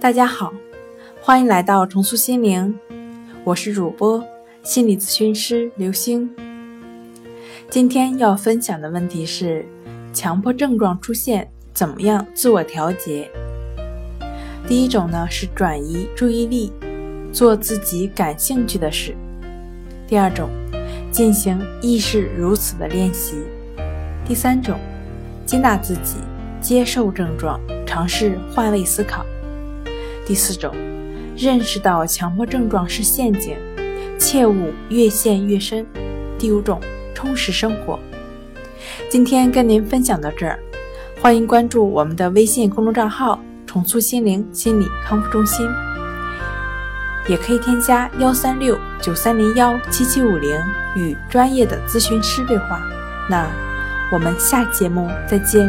[0.00, 0.50] 大家好，
[1.20, 2.74] 欢迎来到重塑心灵，
[3.44, 4.24] 我是主播
[4.62, 6.30] 心理咨询师刘星。
[7.68, 9.62] 今天要分享的问题是：
[10.14, 13.30] 强迫症状出现，怎么样自我调节？
[14.66, 16.72] 第一种呢是转移注意力，
[17.30, 19.12] 做自己感兴趣的事；
[20.08, 20.48] 第二种，
[21.12, 23.34] 进行意识如此的练习；
[24.26, 24.78] 第三种，
[25.44, 26.16] 接纳自己，
[26.58, 29.26] 接受症状，尝试换位思考。
[30.30, 30.72] 第四种，
[31.36, 33.56] 认识到强迫症状是陷阱，
[34.16, 35.84] 切勿越陷越深。
[36.38, 36.80] 第五种，
[37.12, 37.98] 充实生活。
[39.08, 40.56] 今天跟您分享到这儿，
[41.20, 45.68] 欢迎关注我们的微信公众账号“重塑心灵心理康复中心”，
[47.26, 50.56] 也可以添加幺三六九三零幺七七五零
[50.94, 52.80] 与专业的咨询师对话。
[53.28, 53.50] 那
[54.12, 55.68] 我们下节目再见。